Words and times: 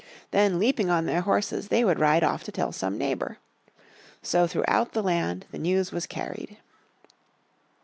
Then, 0.31 0.57
leaping 0.57 0.89
on 0.89 1.05
their 1.05 1.21
horses, 1.21 1.67
they 1.67 1.85
would 1.85 1.99
ride 1.99 2.23
off 2.23 2.43
to 2.45 2.51
tell 2.51 2.71
some 2.71 2.97
neighbour. 2.97 3.37
So 4.23 4.47
throughout 4.47 4.93
the 4.93 5.03
land 5.03 5.45
the 5.51 5.59
news 5.59 5.91
was 5.91 6.07
carried. 6.07 6.57